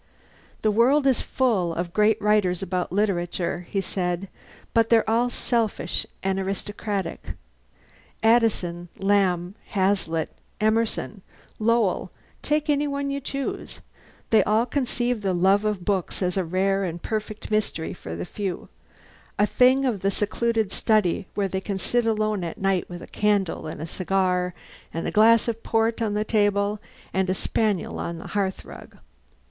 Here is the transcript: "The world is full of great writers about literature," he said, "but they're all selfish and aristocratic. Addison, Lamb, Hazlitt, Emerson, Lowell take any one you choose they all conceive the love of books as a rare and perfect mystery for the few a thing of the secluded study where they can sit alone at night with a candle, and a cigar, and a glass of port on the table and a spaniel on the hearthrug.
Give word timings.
"The 0.63 0.71
world 0.71 1.05
is 1.05 1.21
full 1.21 1.75
of 1.75 1.93
great 1.93 2.19
writers 2.19 2.63
about 2.63 2.91
literature," 2.91 3.67
he 3.69 3.81
said, 3.81 4.29
"but 4.73 4.89
they're 4.89 5.07
all 5.07 5.29
selfish 5.29 6.07
and 6.23 6.39
aristocratic. 6.39 7.35
Addison, 8.23 8.89
Lamb, 8.97 9.53
Hazlitt, 9.67 10.29
Emerson, 10.59 11.21
Lowell 11.59 12.09
take 12.41 12.67
any 12.67 12.87
one 12.87 13.11
you 13.11 13.19
choose 13.21 13.81
they 14.31 14.43
all 14.43 14.65
conceive 14.65 15.21
the 15.21 15.35
love 15.35 15.65
of 15.65 15.85
books 15.85 16.23
as 16.23 16.35
a 16.35 16.43
rare 16.43 16.83
and 16.83 17.03
perfect 17.03 17.51
mystery 17.51 17.93
for 17.93 18.15
the 18.15 18.25
few 18.25 18.69
a 19.37 19.45
thing 19.45 19.85
of 19.85 19.99
the 20.01 20.09
secluded 20.09 20.71
study 20.71 21.27
where 21.35 21.47
they 21.47 21.61
can 21.61 21.77
sit 21.77 22.07
alone 22.07 22.43
at 22.43 22.57
night 22.57 22.89
with 22.89 23.03
a 23.03 23.07
candle, 23.07 23.67
and 23.67 23.79
a 23.79 23.85
cigar, 23.85 24.55
and 24.91 25.07
a 25.07 25.11
glass 25.11 25.47
of 25.47 25.61
port 25.61 26.01
on 26.01 26.15
the 26.15 26.25
table 26.25 26.79
and 27.13 27.29
a 27.29 27.35
spaniel 27.35 27.99
on 27.99 28.17
the 28.17 28.29
hearthrug. 28.29 28.97